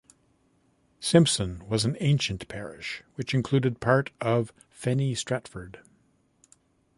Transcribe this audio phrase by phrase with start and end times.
[0.99, 5.79] Simpson was an ancient parish, which included part of Fenny Stratford.